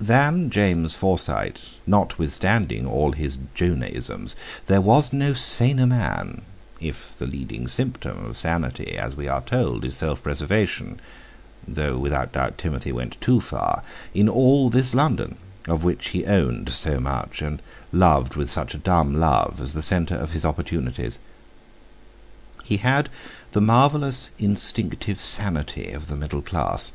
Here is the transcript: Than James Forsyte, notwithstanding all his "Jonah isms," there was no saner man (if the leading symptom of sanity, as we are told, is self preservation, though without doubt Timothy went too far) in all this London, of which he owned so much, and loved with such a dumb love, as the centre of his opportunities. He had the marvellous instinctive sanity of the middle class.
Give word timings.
Than 0.00 0.48
James 0.48 0.96
Forsyte, 0.96 1.60
notwithstanding 1.86 2.86
all 2.86 3.12
his 3.12 3.38
"Jonah 3.54 3.88
isms," 3.88 4.34
there 4.64 4.80
was 4.80 5.12
no 5.12 5.34
saner 5.34 5.84
man 5.86 6.40
(if 6.80 7.14
the 7.14 7.26
leading 7.26 7.68
symptom 7.68 8.24
of 8.24 8.38
sanity, 8.38 8.96
as 8.96 9.18
we 9.18 9.28
are 9.28 9.42
told, 9.42 9.84
is 9.84 9.94
self 9.94 10.22
preservation, 10.22 10.98
though 11.68 11.98
without 11.98 12.32
doubt 12.32 12.56
Timothy 12.56 12.90
went 12.90 13.20
too 13.20 13.38
far) 13.38 13.82
in 14.14 14.30
all 14.30 14.70
this 14.70 14.94
London, 14.94 15.36
of 15.68 15.84
which 15.84 16.08
he 16.08 16.24
owned 16.24 16.70
so 16.70 16.98
much, 16.98 17.42
and 17.42 17.60
loved 17.92 18.34
with 18.34 18.48
such 18.48 18.72
a 18.74 18.78
dumb 18.78 19.14
love, 19.20 19.60
as 19.60 19.74
the 19.74 19.82
centre 19.82 20.16
of 20.16 20.32
his 20.32 20.46
opportunities. 20.46 21.18
He 22.64 22.78
had 22.78 23.10
the 23.50 23.60
marvellous 23.60 24.30
instinctive 24.38 25.20
sanity 25.20 25.90
of 25.90 26.06
the 26.06 26.16
middle 26.16 26.40
class. 26.40 26.94